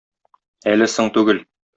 [0.71, 1.43] Әле соң түгел!